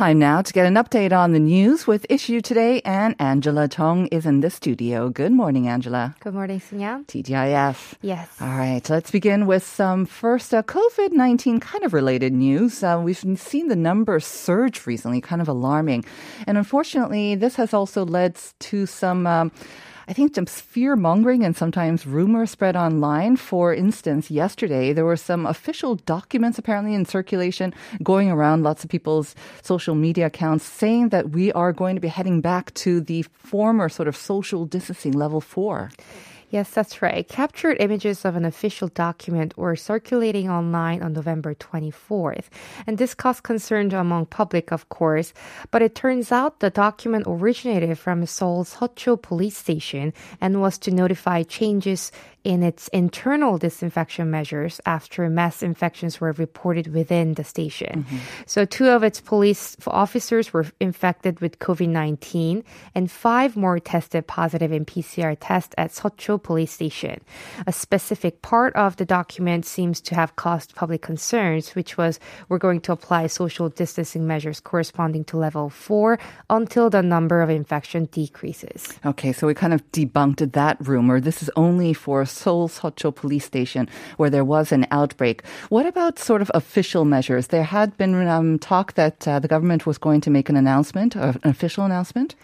[0.00, 4.06] Time now to get an update on the news with Issue Today, and Angela Tong
[4.06, 5.10] is in the studio.
[5.10, 6.16] Good morning, Angela.
[6.20, 7.04] Good morning, Sunyan.
[7.04, 7.96] TGIF.
[8.00, 8.34] Yes.
[8.40, 12.82] All right, let's begin with some first uh, COVID 19 kind of related news.
[12.82, 16.06] Uh, we've seen the numbers surge recently, kind of alarming.
[16.46, 19.26] And unfortunately, this has also led to some.
[19.26, 19.52] Um,
[20.10, 23.36] I think some fear mongering and sometimes rumors spread online.
[23.36, 28.90] For instance, yesterday there were some official documents apparently in circulation going around lots of
[28.90, 33.22] people's social media accounts saying that we are going to be heading back to the
[33.22, 35.92] former sort of social distancing level four.
[36.50, 37.26] Yes, that's right.
[37.28, 42.46] Captured images of an official document were circulating online on November 24th.
[42.88, 45.32] And this caused concern among public, of course.
[45.70, 50.90] But it turns out the document originated from Seoul's Seocho police station and was to
[50.90, 52.10] notify changes
[52.44, 58.04] in its internal disinfection measures after mass infections were reported within the station.
[58.04, 58.16] Mm-hmm.
[58.46, 64.26] So, two of its police officers were infected with COVID 19, and five more tested
[64.26, 67.20] positive in PCR tests at Seocho police station.
[67.66, 72.18] A specific part of the document seems to have caused public concerns, which was
[72.48, 76.18] we're going to apply social distancing measures corresponding to level four
[76.48, 78.88] until the number of infection decreases.
[79.04, 81.20] Okay, so we kind of debunked that rumor.
[81.20, 85.42] This is only for Seoul Seocho police station where there was an outbreak.
[85.68, 87.48] What about sort of official measures?
[87.48, 91.16] There had been um, talk that uh, the government was going to make an announcement,
[91.16, 92.34] an official announcement.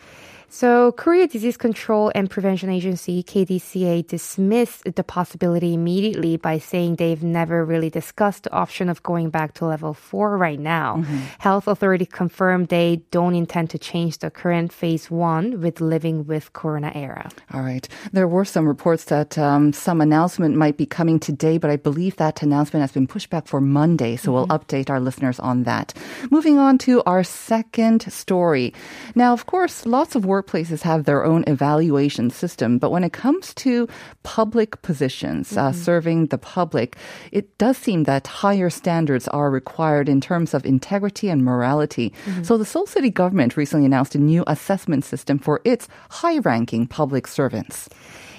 [0.57, 7.23] So, Korea Disease Control and Prevention Agency, KDCA, dismissed the possibility immediately by saying they've
[7.23, 10.97] never really discussed the option of going back to level four right now.
[10.97, 11.19] Mm-hmm.
[11.41, 16.55] Health authority confirmed they don't intend to change the current phase one with living with
[16.55, 17.29] corona era.
[17.53, 17.87] All right.
[18.13, 22.17] There were some reports that um, some announcement might be coming today, but I believe
[22.17, 24.17] that announcement has been pushed back for Monday.
[24.17, 24.33] So, mm-hmm.
[24.33, 25.93] we'll update our listeners on that.
[26.31, 28.73] Moving on to our second story.
[29.15, 33.13] Now, of course, lots of work workplaces have their own evaluation system, but when it
[33.13, 33.89] comes to
[34.23, 35.69] public positions, uh, mm-hmm.
[35.69, 36.97] uh, serving the public,
[37.33, 42.13] it does seem that higher standards are required in terms of integrity and morality.
[42.25, 42.43] Mm-hmm.
[42.45, 47.27] So the Seoul City government recently announced a new assessment system for its high-ranking public
[47.27, 47.89] servants.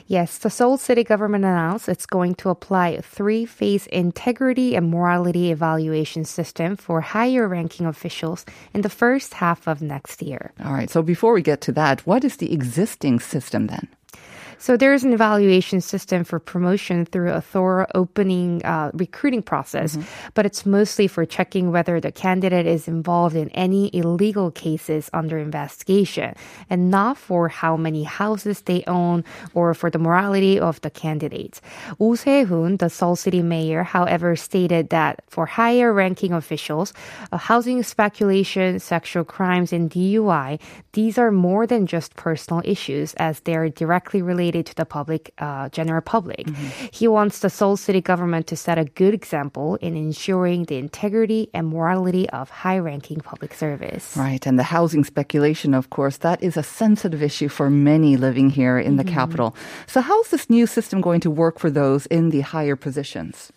[0.09, 5.51] Yes, the Seoul City government announced it's going to apply a three-phase integrity and morality
[5.51, 10.53] evaluation system for higher ranking officials in the first half of next year.
[10.63, 13.89] All right, so before we get to that, what is the existing system then?
[14.59, 20.07] So there's an evaluation system for promotion through a thorough opening uh, recruiting process, mm-hmm.
[20.33, 25.37] but it's mostly for checking whether the candidate is involved in any illegal cases under
[25.37, 26.33] investigation
[26.69, 29.23] and not for how many houses they own
[29.53, 31.61] or for the morality of the candidates.
[31.99, 36.93] Oh Se-hoon, the Seoul City mayor, however, stated that for higher ranking officials,
[37.31, 40.59] uh, housing speculation, sexual crimes, and DUI,
[40.93, 44.85] these are more than just personal issues as they are directly related related to the
[44.85, 46.45] public, uh, general public.
[46.47, 46.87] Mm-hmm.
[46.91, 51.49] He wants the Seoul city government to set a good example in ensuring the integrity
[51.53, 54.15] and morality of high-ranking public service.
[54.15, 58.49] Right, and the housing speculation, of course, that is a sensitive issue for many living
[58.49, 59.07] here in mm-hmm.
[59.07, 59.55] the capital.
[59.85, 63.51] So, how is this new system going to work for those in the higher positions?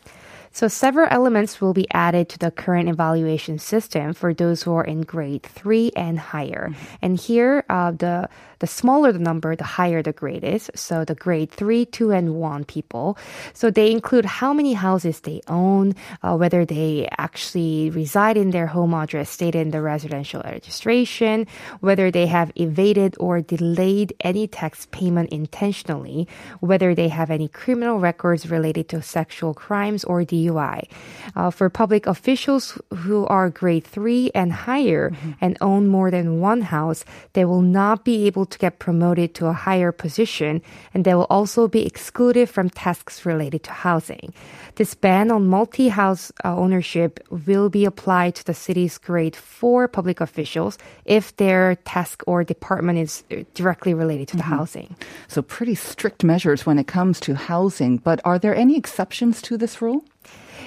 [0.53, 4.85] So several elements will be added to the current evaluation system for those who are
[4.85, 6.71] in grade three and higher.
[6.71, 6.95] Mm-hmm.
[7.03, 8.29] And here, uh, the
[8.61, 10.71] the smaller the number, the higher the grade is.
[10.75, 13.17] So the grade three, two, and one people.
[13.55, 18.67] So they include how many houses they own, uh, whether they actually reside in their
[18.67, 21.47] home address stated in the residential registration,
[21.81, 26.29] whether they have evaded or delayed any tax payment intentionally,
[26.61, 30.89] whether they have any criminal records related to sexual crimes or the DUI.
[31.37, 36.63] Uh, for public officials who are grade three and higher and own more than one
[36.63, 37.05] house,
[37.35, 40.63] they will not be able to get promoted to a higher position,
[40.95, 44.33] and they will also be excluded from tasks related to housing.
[44.77, 50.21] This ban on multi-house uh, ownership will be applied to the city's grade four public
[50.21, 54.97] officials if their task or department is uh, directly related to the housing.
[55.29, 57.99] So pretty strict measures when it comes to housing.
[57.99, 60.05] But are there any exceptions to this rule?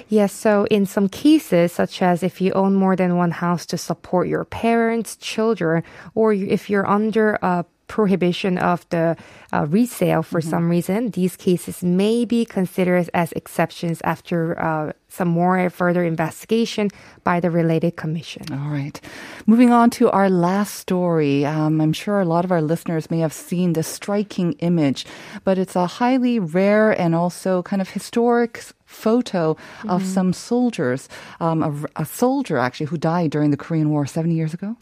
[0.08, 3.78] Yes, so in some cases, such as if you own more than one house to
[3.78, 5.82] support your parents, children,
[6.14, 9.16] or if you're under a prohibition of the
[9.52, 15.28] uh, resale for some reason, these cases may be considered as exceptions after uh, some
[15.28, 16.90] more further investigation
[17.22, 18.42] by the related commission.
[18.52, 19.00] All right.
[19.46, 21.44] Moving on to our last story.
[21.44, 25.06] Um, I'm sure a lot of our listeners may have seen this striking image,
[25.44, 29.56] but it's a highly rare and also kind of historic photo
[29.88, 31.08] of some soldiers.
[31.40, 34.76] Um, a, a soldier, actually, who died during the Korean War 70 years ago.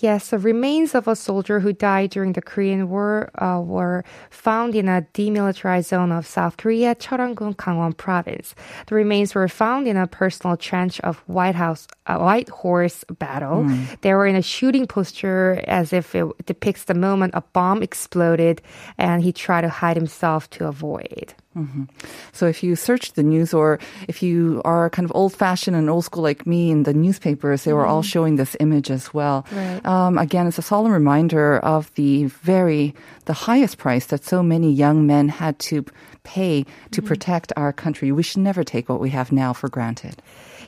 [0.00, 4.76] Yes, the remains of a soldier who died during the Korean War uh, were found
[4.76, 8.54] in a demilitarized zone of South Korea, Cheorwon-gun, Gangwon Province.
[8.86, 13.64] The remains were found in a personal trench of White House, uh, White Horse Battle.
[14.02, 18.62] They were in a shooting posture as if it depicts the moment a bomb exploded
[18.98, 21.34] and he tried to hide himself to avoid.
[21.56, 21.84] Mm-hmm.
[22.32, 25.88] So if you search the news or if you are kind of old fashioned and
[25.90, 28.08] old school like me in the newspapers, they were all mm-hmm.
[28.08, 29.46] showing this image as well.
[29.50, 29.84] Right.
[29.84, 34.70] Um, again, it's a solemn reminder of the very, the highest price that so many
[34.72, 35.84] young men had to
[36.22, 37.08] pay to mm-hmm.
[37.08, 38.12] protect our country.
[38.12, 40.22] We should never take what we have now for granted.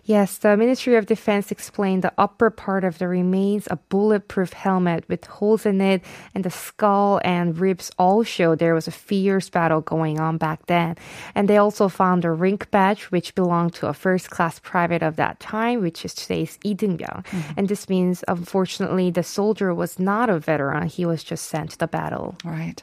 [0.04, 5.04] Yes, the Ministry of Defense explained the upper part of the remains, a bulletproof helmet
[5.08, 6.02] with holes in it,
[6.34, 10.66] and the skull and ribs all show there was a fierce battle going on back
[10.66, 10.96] then.
[11.34, 15.16] And they also found a rink badge, which belonged to a first class private of
[15.16, 17.24] that time, which is today's Il-deung-byung.
[17.26, 17.52] Mm-hmm.
[17.56, 20.88] And this means, unfortunately, the soldier was not a veteran.
[20.88, 22.36] He was just sent to the battle.
[22.44, 22.82] Right.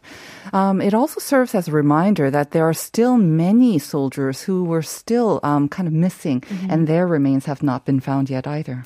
[0.54, 4.84] Um, it also serves as a reminder that there are still many soldiers who were
[4.84, 6.70] still um, kind of missing, mm-hmm.
[6.70, 8.83] and their remains have not been found yet either.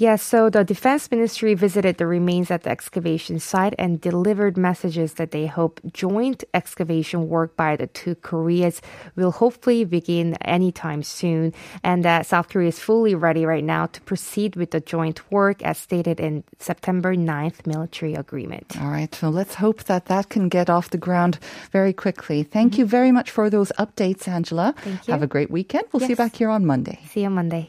[0.00, 5.14] Yes, so the Defense Ministry visited the remains at the excavation site and delivered messages
[5.20, 8.80] that they hope joint excavation work by the two Koreas
[9.14, 11.52] will hopefully begin anytime soon,
[11.84, 15.60] and that South Korea is fully ready right now to proceed with the joint work
[15.62, 18.80] as stated in September 9th military agreement.
[18.80, 21.38] All right, so let's hope that that can get off the ground
[21.72, 22.42] very quickly.
[22.42, 24.74] Thank you very much for those updates, Angela.
[24.78, 25.12] Thank you.
[25.12, 25.84] Have a great weekend.
[25.92, 27.00] We'll see you back here on Monday.
[27.10, 27.68] See you on Monday.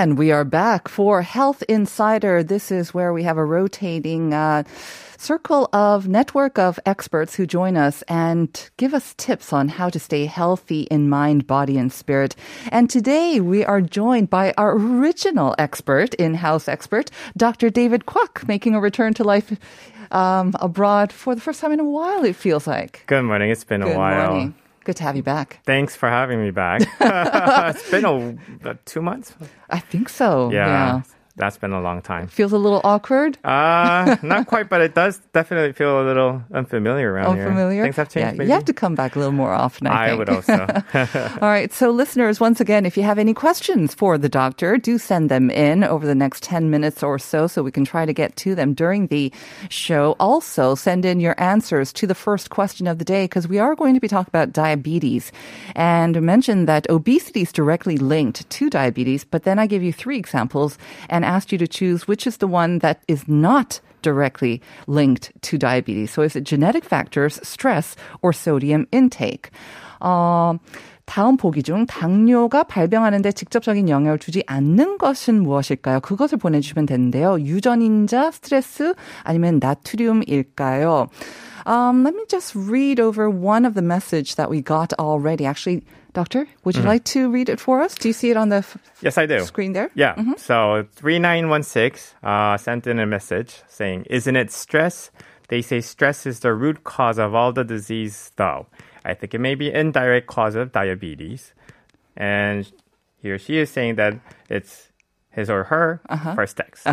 [0.00, 2.42] And we are back for Health Insider.
[2.42, 4.62] This is where we have a rotating uh,
[5.18, 10.00] circle of network of experts who join us and give us tips on how to
[10.00, 12.34] stay healthy in mind, body, and spirit.
[12.72, 17.68] And today we are joined by our original expert, in-house expert, Dr.
[17.68, 19.52] David Kwok, making a return to life
[20.12, 22.24] um, abroad for the first time in a while.
[22.24, 23.04] It feels like.
[23.06, 23.50] Good morning.
[23.50, 24.30] It's been Good a while.
[24.30, 24.54] morning.
[24.90, 25.60] Good to have you back.
[25.66, 26.82] Thanks for having me back.
[27.00, 29.32] it's been a, two months.
[29.70, 30.50] I think so.
[30.50, 31.02] Yeah,
[31.40, 32.28] that's been a long time.
[32.28, 33.38] Feels a little awkward.
[33.42, 37.46] Uh, not quite, but it does definitely feel a little unfamiliar around here.
[37.46, 37.82] Unfamiliar.
[37.82, 38.26] Things have changed.
[38.26, 38.44] Yeah, maybe?
[38.44, 39.86] you have to come back a little more often.
[39.86, 40.52] I, I would also.
[41.40, 41.72] All right.
[41.72, 45.50] So, listeners, once again, if you have any questions for the doctor, do send them
[45.50, 48.54] in over the next 10 minutes or so so we can try to get to
[48.54, 49.32] them during the
[49.70, 50.16] show.
[50.20, 53.74] Also, send in your answers to the first question of the day because we are
[53.74, 55.32] going to be talking about diabetes
[55.74, 59.24] and mention that obesity is directly linked to diabetes.
[59.24, 60.76] But then I give you three examples
[61.08, 65.57] and asked you to choose which is the one that is not directly linked to
[65.57, 66.11] diabetes.
[66.11, 69.49] So is it genetic factors, stress, or sodium intake?
[69.99, 70.59] 어,
[71.05, 75.99] 다음 보기 중 당뇨가 발병하는데 직접적인 영향을 주지 않는 것은 무엇일까요?
[76.01, 77.39] 그것을 보내주시면 되는데요.
[77.39, 81.07] 유전인자, 스트레스, 아니면 나트륨일까요?
[81.67, 85.45] Um, let me just read over one of the message that we got already.
[85.45, 87.94] Actually, doctor, would you like to read it for us?
[87.94, 89.40] Do you see it on the f- yes, I do.
[89.40, 89.90] screen there?
[89.94, 90.14] Yeah.
[90.36, 95.10] So 3916 uh, sent in a message saying, Isn't it stress
[95.48, 98.66] They say stress is the root cause of all the disease, though.
[99.04, 101.54] I think it may be indirect cause of diabetes.
[102.16, 102.70] And
[103.20, 104.14] he or she is saying that
[104.48, 104.89] it's
[105.35, 105.99] his or her
[106.33, 106.87] first text.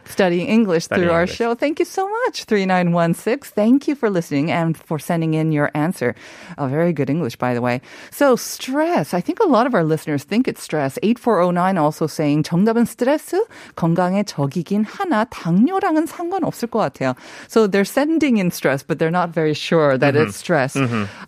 [0.05, 1.37] studying English Studying through our English.
[1.37, 1.55] show.
[1.55, 3.51] Thank you so much, 3916.
[3.55, 6.13] Thank you for listening and for sending in your answer.
[6.59, 7.81] A very good English, by the way.
[8.11, 9.15] So, stress.
[9.15, 10.99] I think a lot of our listeners think it's stress.
[11.01, 13.41] 8409 also saying 정답은 스트레스,
[13.75, 17.15] 건강의 적이긴 하나 당뇨랑은 상관없을 것 같아요.
[17.47, 20.75] So, they're sending in stress, but they're not very sure that it's stress.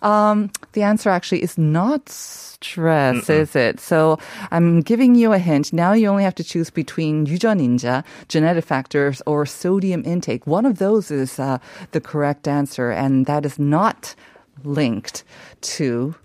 [0.02, 3.80] Um, the answer actually is not stress, is it?
[3.80, 4.18] So
[4.50, 5.72] I'm giving you a hint.
[5.72, 10.47] Now you only have to choose between 유전인자, genetic factors, or sodium intake.
[10.47, 11.57] One of those is uh,
[11.91, 14.15] the correct answer, and that is not
[14.63, 15.25] linked
[15.61, 16.15] to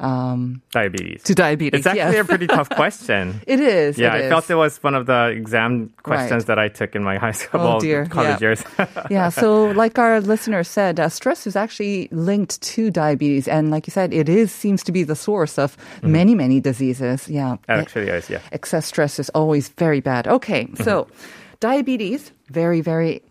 [0.00, 1.22] um, Diabetes.
[1.24, 1.78] to diabetes.
[1.78, 2.24] It's actually yes.
[2.24, 3.40] a pretty tough question.
[3.46, 3.96] it is.
[3.98, 4.28] Yeah, it I is.
[4.30, 6.46] felt it was one of the exam questions Right.
[6.48, 8.06] that I took in my high school, Oh, dear.
[8.06, 8.48] college Yeah.
[8.48, 8.64] years.
[9.10, 13.86] yeah, so like our listener said, uh, stress is actually linked to diabetes, and like
[13.86, 17.28] you said, it is seems to be the source of many many diseases.
[17.28, 18.40] Yeah, Actually, yes, yeah.
[18.52, 20.26] excess stress is always very bad.
[20.26, 21.06] Okay, so
[21.60, 23.22] diabetes, very, very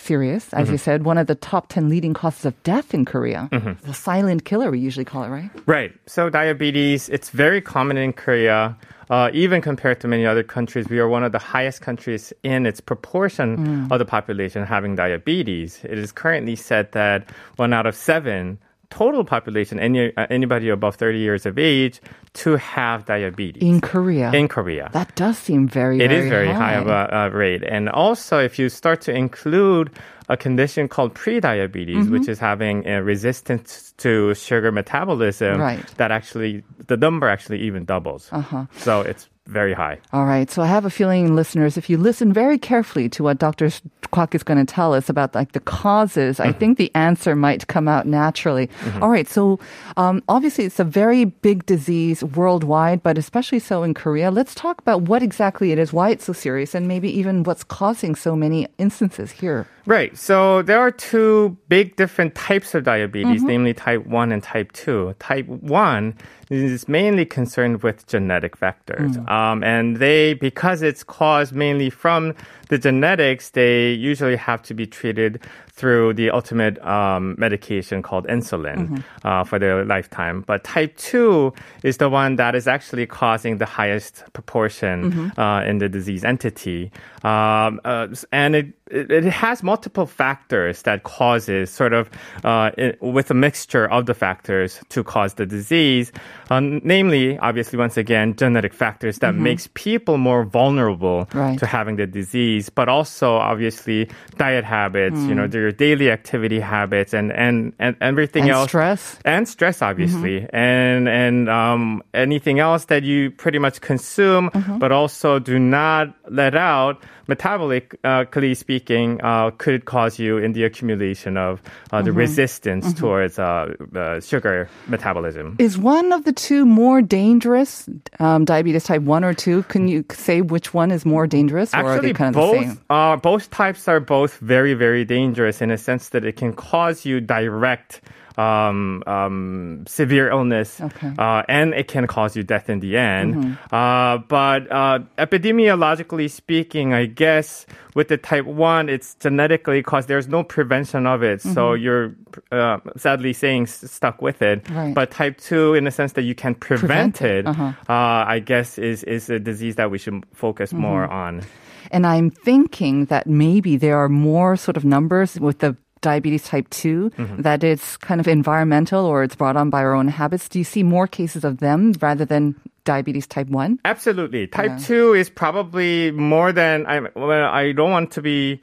[0.00, 0.82] serious, as you mm-hmm.
[0.82, 3.48] said, one of the top 10 leading causes of death in Korea.
[3.52, 3.86] Mm-hmm.
[3.86, 5.50] The silent killer, we usually call it, right?
[5.66, 5.92] Right.
[6.06, 8.76] So diabetes, it's very common in Korea.
[9.10, 12.64] Uh, even compared to many other countries, we are one of the highest countries in
[12.64, 13.92] its proportion mm.
[13.92, 15.80] of the population having diabetes.
[15.84, 18.58] It is currently said that one out of seven
[18.90, 22.00] total population, any, uh, anybody above 30 years of age,
[22.34, 24.30] to have diabetes In Korea.
[24.32, 24.90] in Korea.
[24.92, 27.62] that does seem very, It very is very high, of a, a rate.
[27.62, 29.90] And also, if you start to include
[30.30, 35.82] a condition called prediabetes, which is having a resistance to sugar metabolism, Right.
[35.98, 38.30] that actually, the number actually even doubles.
[38.30, 38.64] Uh-huh.
[38.78, 39.98] So it's very high.
[40.14, 40.46] All right.
[40.48, 43.66] So I have a feeling, listeners, if you listen very carefully to what Dr.
[44.14, 47.66] Kwok is going to tell us about like the causes, I think the answer might
[47.66, 48.70] come out naturally.
[49.02, 49.26] All right.
[49.26, 49.58] So
[49.96, 54.30] um, obviously, it's a very big disease worldwide, but especially so in Korea.
[54.30, 57.64] Let's talk about what exactly it is, why it's so serious, and maybe even what's
[57.64, 59.66] causing so many instances here.
[59.90, 60.16] Right.
[60.16, 63.46] So there are two big different types of diabetes, mm-hmm.
[63.48, 65.16] namely type 1 and type 2.
[65.18, 66.14] Type 1
[66.50, 69.16] is mainly concerned with genetic factors.
[69.28, 72.34] Um, and they, because it's caused mainly from
[72.68, 75.40] the genetics, they usually have to be treated
[75.72, 80.42] through the ultimate um, medication called insulin uh, for their lifetime.
[80.42, 85.78] But type 2 is the one that is actually causing the highest proportion uh, in
[85.78, 86.92] the disease entity.
[87.22, 92.10] Um, uh, and it, it, it has multiple factors that causes sort of
[92.44, 96.12] uh, it, with a mixture of the factors to cause the disease.
[96.50, 101.56] Uh, namely, obviously, once again, genetic factors that makes people more vulnerable Right.
[101.60, 107.14] to having the disease, but also obviously diet habits, you know, your daily activity habits
[107.14, 108.68] and, and, and everything And else.
[108.70, 109.18] stress.
[109.24, 110.46] And stress, obviously.
[110.52, 116.56] And, and, um, anything else that you pretty much consume, but also do not let
[116.56, 123.38] out metabolically speaking, uh, could cause you in the accumulation of uh, the resistance towards
[123.38, 125.56] uh, uh, sugar metabolism.
[125.58, 129.62] Is one of the two more dangerous, um, diabetes type 1 or 2?
[129.64, 132.66] Can you say which one is more dangerous, or are they kind of the both
[132.66, 132.80] same?
[132.90, 137.04] uh, both types are both very very dangerous in a sense that it can cause
[137.04, 138.00] you direct.
[138.40, 141.12] Um, um, severe illness, Okay.
[141.18, 143.58] uh, and it can cause you death in the end.
[143.70, 150.08] Uh, but uh, epidemiologically speaking, I guess with the type one, it's genetically caused.
[150.08, 152.14] There's no prevention of it, so you're
[152.52, 154.68] uh, sadly saying stuck with it.
[154.70, 154.94] Right.
[154.94, 157.72] But type two, in the sense that you can prevent, Prevent it, it, uh-huh.
[157.88, 161.42] uh, I guess is is a disease that we should focus more on.
[161.90, 166.68] And I'm thinking that maybe there are more sort of numbers with the diabetes type
[166.70, 167.42] 2 Mm-hmm.
[167.42, 170.48] that it's kind of environmental or it's brought on by our own habits.
[170.48, 172.54] Do you see more cases of them rather than
[172.84, 173.80] diabetes type 1?
[173.84, 174.46] Absolutely.
[174.46, 178.60] Type 2 is probably more than I well, I don't want to be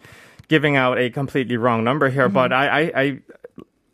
[0.47, 2.73] giving out a completely wrong number here, but Mm-hmm.
[2.95, 3.19] I, I, I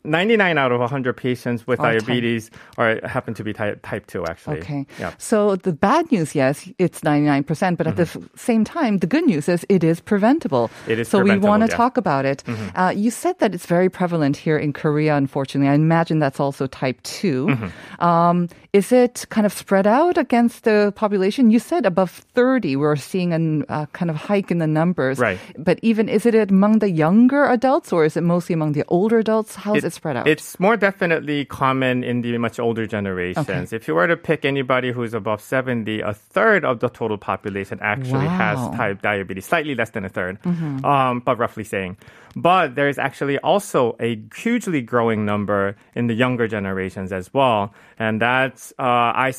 [0.04, 4.06] 99 out of 100 patients with Are type- diabetes are happen to be type, type
[4.06, 4.58] 2 actually.
[4.58, 4.86] Okay.
[4.98, 5.12] Yeah.
[5.18, 9.24] So the bad news, yes, it's 99%, but at the f- same time, the good
[9.24, 10.68] news is it is preventable.
[10.68, 10.90] Mm-hmm.
[10.90, 11.68] It is So we want to yeah.
[11.68, 11.76] Mm-hmm.
[11.76, 12.44] talk about it.
[12.74, 15.68] Uh, you said that it's very prevalent here in Korea, unfortunately.
[15.70, 17.46] I imagine that's also type 2.
[17.46, 18.04] Mm-hmm.
[18.04, 21.50] Um, is it kind of spread out against the population?
[21.50, 25.18] You said above 30, we're seeing a uh, kind of hike in the numbers.
[25.18, 25.38] Right.
[25.56, 29.18] But even, is it among the younger adults or is it mostly among the older
[29.18, 29.54] adults?
[29.54, 30.26] How is it spread out?
[30.28, 33.72] It's more definitely common in the much older generations.
[33.72, 37.78] If you were to pick anybody who's above 70, a third of the total population
[37.80, 41.96] actually has type diabetes, slightly less than a 3rd um, but roughly saying.
[42.36, 47.72] But there's actually also a hugely growing number in the younger generations as well.
[47.96, 48.82] And that's, uh,
[49.14, 49.32] I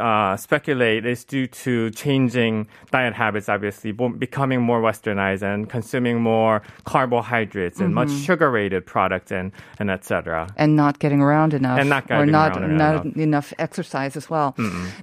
[0.00, 6.62] uh, speculate, is due to changing diet habits, obviously, becoming more westernized and consuming more
[6.84, 10.46] carbohydrates and much sugar rated products and, and et cetera.
[10.56, 13.16] and not getting around enough, And not or not, around not enough.
[13.16, 14.54] enough exercise as well.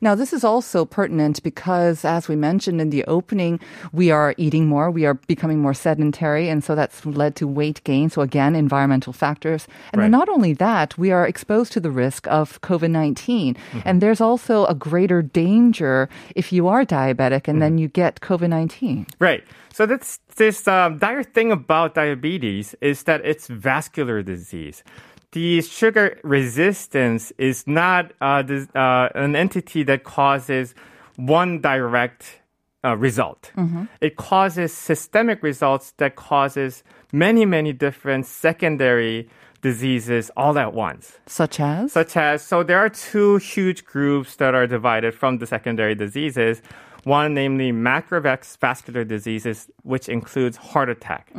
[0.02, 3.60] Now, this is also pertinent because, as we mentioned in the opening,
[3.92, 7.84] we are eating more, we are becoming more sedentary, and so that's led to weight
[7.84, 8.10] gain.
[8.10, 12.28] So again, environmental factors, and then not only that, we are exposed to the risk
[12.28, 13.80] of COVID 19 mm-hmm.
[13.86, 17.60] and there's also a greater danger if you are diabetic and mm-hmm.
[17.60, 19.06] then you get COVID nineteen.
[19.20, 19.44] Right.
[19.76, 24.86] So this this um, dire thing about diabetes is that it's vascular disease.
[25.34, 30.76] The sugar resistance is not uh, this, uh, an entity that causes
[31.18, 32.40] one direct
[32.86, 33.52] uh, result.
[34.00, 39.28] It causes systemic results that causes many many different secondary
[39.62, 41.92] diseases all at once Such as?
[41.92, 46.62] such as so there are two huge groups that are divided from the secondary diseases
[47.06, 51.32] one namely macrovascular diseases which includes heart attack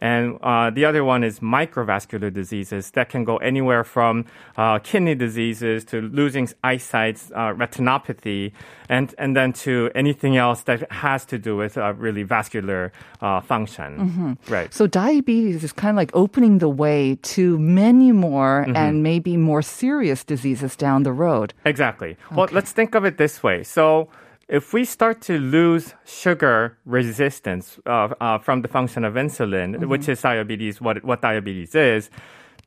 [0.00, 4.24] and uh, the other one is microvascular diseases that can go anywhere from
[4.56, 8.52] uh, kidney diseases to losing eyesight uh, retinopathy
[8.88, 13.40] and, and then to anything else that has to do with uh, really vascular uh,
[13.40, 18.76] function right So diabetes is kind of like opening the way to many more Mm-hmm.
[18.76, 21.54] and maybe more serious diseases down the road.
[21.64, 22.16] Exactly.
[22.34, 23.62] Well, let's think of it this way.
[23.62, 24.08] So,
[24.50, 30.08] if we start to lose sugar resistance uh, uh, from the function of insulin, which
[30.08, 32.10] is diabetes, what what diabetes is,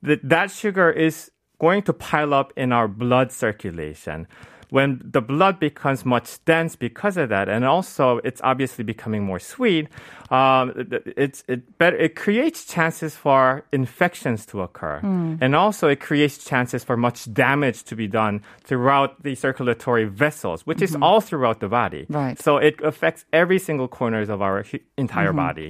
[0.01, 4.27] that that sugar is going to pile up in our blood circulation.
[4.73, 9.37] When the blood becomes much dense because of that, and also it's obviously becoming more
[9.37, 9.85] sweet,
[10.31, 15.35] um, it- it's it better it creates chances for infections to occur, hmm.
[15.41, 20.65] and also it creates chances for much damage to be done throughout the circulatory vessels,
[20.65, 21.05] which is mm-hmm.
[21.05, 22.07] all throughout the body.
[22.09, 22.41] Right.
[22.41, 24.65] So it affects every single corners of our
[24.97, 25.45] entire mm-hmm.
[25.45, 25.69] body.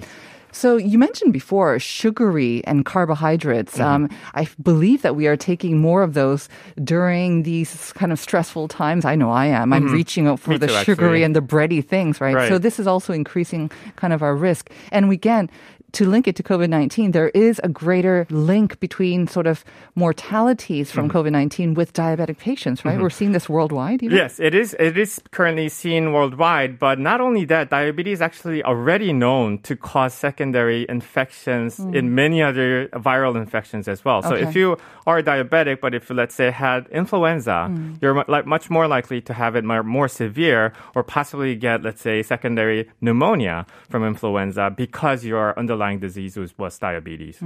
[0.53, 3.74] So you mentioned before sugary and carbohydrates.
[3.77, 4.05] Mm-hmm.
[4.05, 6.48] Um, I believe that we are taking more of those
[6.83, 9.03] during these kind of stressful times.
[9.03, 9.74] I know I am.
[9.74, 10.62] I'm reaching out for Mm-hmm.
[10.62, 11.24] Me the too, sugary actually.
[11.24, 12.36] and the bready things, right?
[12.36, 12.48] Right.
[12.50, 14.69] So this is also increasing kind of our risk.
[14.91, 15.50] And we, again,
[15.93, 19.63] to link it to COVID 19, there is a greater link between sort of
[19.95, 21.17] mortalities from Mm-hmm.
[21.17, 22.93] COVID 19 with diabetic patients, right?
[22.93, 23.03] Mm-hmm.
[23.03, 24.01] We're seeing this worldwide.
[24.01, 24.17] Even?
[24.17, 24.75] Yes, it is.
[24.79, 29.75] It is currently seen worldwide, but not only that, diabetes is actually already known to
[29.75, 31.93] cause secondary infections hmm.
[31.93, 34.21] in many other viral infections as well.
[34.21, 34.47] So Okay.
[34.47, 37.95] if you are diabetic, but if let's say had influenza, hmm.
[38.01, 42.01] you're like much more likely to have it more, more severe or possibly get let's
[42.01, 47.38] say secondary pneumonia from influenza because your underlying disease was, was diabetes.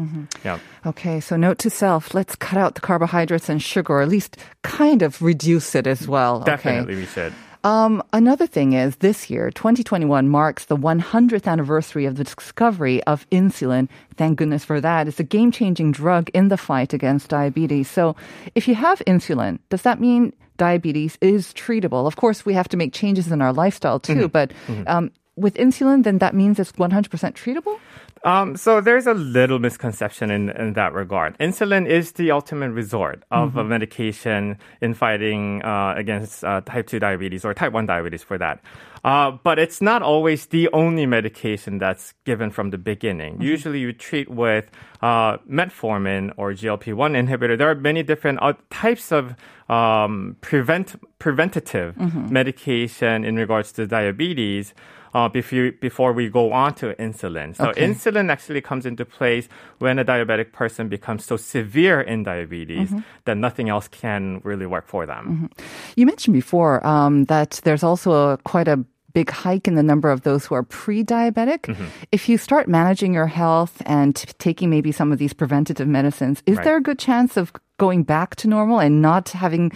[0.46, 0.60] Yeah.
[0.86, 4.38] Okay, so note to self, let's cut out the carbohydrates and sugar, or at least
[4.64, 6.42] kind of reduce it as well.
[6.42, 7.02] Definitely Okay.
[7.02, 7.34] we should.
[7.64, 13.28] Um, another thing is this year, 2021 marks the 100th anniversary of the discovery of
[13.30, 13.90] insulin.
[14.16, 15.08] Thank goodness for that.
[15.08, 17.90] It's a game changing drug in the fight against diabetes.
[17.90, 18.16] So
[18.56, 22.08] if you have insulin, does that mean diabetes is treatable?
[22.08, 24.54] Of course, we have to make changes in our lifestyle too, but
[24.86, 27.80] um, with insulin, then that means it's 100% treatable?
[28.24, 31.38] Um, so there's a little misconception in, in that regard.
[31.38, 37.00] Insulin is the ultimate resort of a medication in fighting uh, against uh, type 2
[37.00, 38.60] diabetes or type 1 diabetes for that.
[39.04, 43.40] Uh, but it's not always the only medication that's given from the beginning.
[43.40, 44.70] Usually you treat with
[45.02, 47.58] uh, metformin or GLP-1 inhibitor.
[47.58, 49.36] There are many different uh, types of
[49.70, 51.96] um, prevent preventative
[52.32, 54.74] medication in regards to diabetes
[55.14, 57.56] uh, before, before we go on to insulin.
[57.56, 57.86] So Okay.
[57.88, 59.48] insulin actually comes into place
[59.80, 62.92] when a diabetic person becomes so severe in diabetes
[63.26, 65.50] that nothing else can really work for them.
[65.96, 70.12] You mentioned before um, that there's also a, quite a big hike in the number
[70.12, 71.62] of those who are pre-diabetic.
[71.62, 71.86] Mm-hmm.
[72.12, 76.44] If you start managing your health and t- taking maybe some of these preventative medicines,
[76.46, 76.64] is Right.
[76.66, 79.72] there a good chance of going back to normal and not having,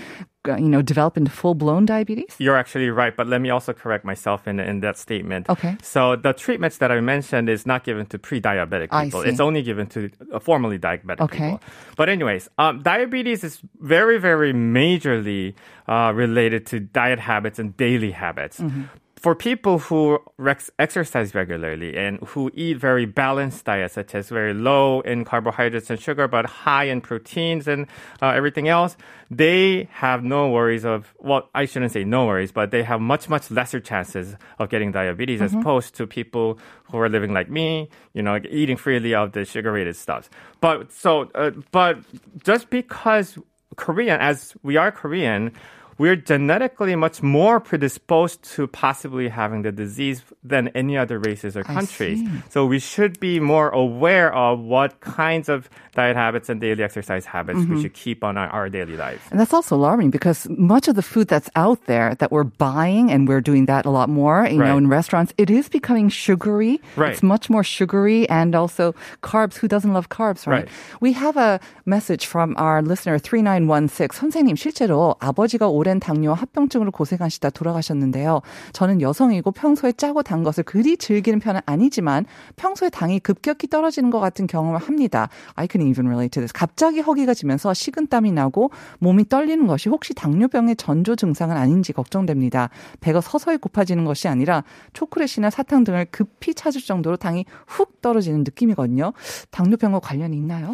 [0.48, 2.36] you know, develop into full-blown diabetes?
[2.40, 5.48] You're actually right, but let me also correct myself in, in that statement.
[5.50, 5.78] Okay.
[5.84, 9.22] So the treatments that I mentioned is not given to pre-diabetic I people.
[9.22, 9.30] see.
[9.30, 11.38] It's only given to uh, formerly diabetic Okay.
[11.52, 11.62] people.
[11.96, 15.54] But anyways, um, diabetes is very, very majorly
[15.88, 18.60] uh, related to diet habits and daily habits.
[18.60, 18.84] Mm-hmm.
[19.22, 24.52] For people who rex- exercise regularly and who eat very balanced diets, such as very
[24.52, 27.86] low in carbohydrates and sugar, but high in proteins and
[28.20, 28.98] uh, everything else,
[29.30, 33.30] they have no worries of, well, I shouldn't say no worries, but they have much,
[33.30, 37.90] much lesser chances of getting diabetes as opposed to people who are living like me,
[38.14, 40.32] you know, eating freely of the sugar rated stuff.
[40.62, 42.00] But so, uh, but
[42.44, 43.38] just because
[43.76, 45.52] Korean, as we are Korean,
[46.01, 51.65] we're genetically much more predisposed to possibly having the disease than any other races or
[51.65, 52.21] countries.
[52.51, 57.25] So we should be more aware of what kinds of diet habits and daily exercise
[57.25, 57.77] habits Mm-hmm.
[57.77, 59.23] we should keep on our, our daily lives.
[59.31, 63.11] And that's also alarming because much of the food that's out there that we're buying,
[63.11, 64.77] and we're doing that a lot more, you know, Right.
[64.77, 66.79] in restaurants, it is becoming sugary.
[66.97, 67.13] Right.
[67.13, 69.57] It's much more sugary and also carbs.
[69.57, 70.65] Who doesn't love carbs, right?
[70.65, 70.69] Right.
[71.01, 74.13] We have a message from our listener 3916.
[74.13, 78.42] 선생님, 실제로 아버지가 오 랜 당뇨 합병증으로 고생하시다 돌아가셨는데요.
[78.72, 82.26] 저는 여성이고 평소에 짜고 단 것을 그리 즐기는 편은 아니지만
[82.56, 85.28] 평소에 당이 급격히 떨어지는 것 같은 경험을 합니다.
[85.56, 86.54] I can even relate to this.
[86.54, 92.70] 갑자기 허기가 지면서 식은땀이 나고 몸이 떨리는 것이 혹시 당뇨병의 전조 증상은 아닌지 걱정됩니다.
[93.02, 99.12] 배가 서서히 고파지는 것이 아니라 초콜릿이나 사탕 등을 급히 찾을 정도로 당이 훅 떨어지는 느낌이거든요.
[99.52, 100.74] 당뇨병과 관련이 있나요?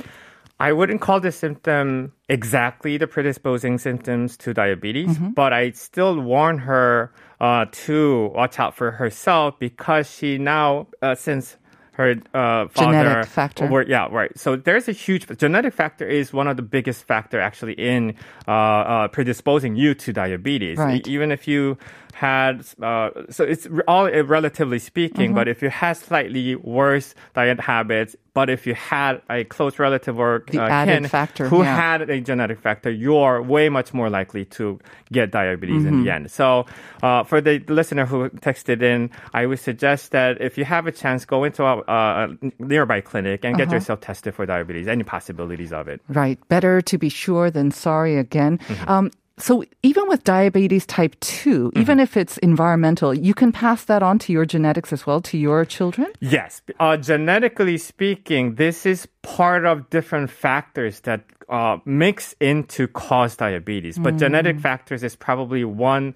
[0.60, 5.32] I wouldn't call this symptom exactly the predisposing symptoms to diabetes, Mm-hmm.
[5.32, 11.14] but I still warn her uh, to watch out for herself because she now, uh,
[11.14, 11.58] since
[11.92, 13.66] her uh, father, Genetic factor.
[13.68, 14.32] were- yeah, right.
[14.38, 18.14] So there's a huge genetic factor is one of the biggest factor actually in
[18.48, 20.78] uh, uh, predisposing you to diabetes.
[20.78, 21.06] Right.
[21.08, 21.78] E- even if you
[22.18, 25.36] had, uh, so it's all uh, relatively speaking, Mm-hmm.
[25.40, 30.18] but if you had slightly worse diet habits, but if you had a close relative
[30.18, 31.76] or The uh, added kin factor, who yeah.
[31.76, 34.80] had a genetic factor, you're way much more likely to
[35.12, 36.04] get diabetes in Mm-hmm.
[36.06, 36.32] the end.
[36.32, 36.66] So,
[37.06, 40.92] uh, for the listener who texted in, I would suggest that if you have a
[40.92, 42.28] chance, go into a, a
[42.58, 43.66] nearby clinic and Uh-huh.
[43.66, 44.88] get yourself tested for diabetes.
[44.88, 46.02] Any possibilities of it?
[46.10, 46.38] Right.
[46.50, 48.58] Better to be sure than sorry again.
[48.58, 48.90] Mm-hmm.
[48.90, 49.06] Um,
[49.40, 54.18] so even with diabetes type 2, even if it's environmental, you can pass that on
[54.20, 56.08] to your genetics as well, to your children?
[56.20, 56.62] Yes.
[56.80, 63.98] Uh, genetically speaking, this is part of different factors that uh, mix into cause diabetes.
[64.00, 66.16] But genetic factors is probably one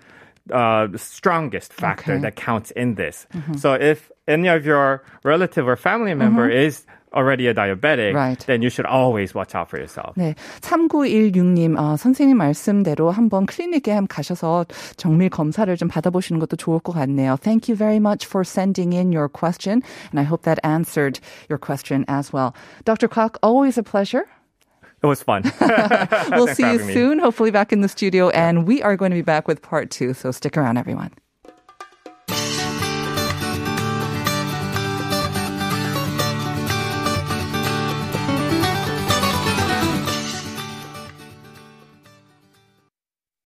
[0.51, 2.21] uh, strongest factor Okay.
[2.23, 3.27] that counts in this.
[3.57, 8.39] So if any of your relative or family member is already a diabetic, right.
[8.47, 10.15] then you should always watch out for yourself.
[10.15, 10.35] 네.
[10.61, 14.65] 3916님, 어, 선생님 말씀대로 한번 클리닉에 한번 가셔서
[14.97, 17.37] 정밀 검사를 좀 받아보시는 것도 좋을 것 같네요.
[17.41, 21.19] Thank you very much for sending in your question, and I hope that answered
[21.49, 22.53] your question as well.
[22.85, 23.07] Dr.
[23.07, 24.25] Kwok, always a pleasure.
[25.03, 25.43] It was fun.
[26.31, 27.23] we'll see you soon, me.
[27.23, 30.13] hopefully back in the studio, and we are going to be back with part two,
[30.13, 31.11] so stick around, everyone.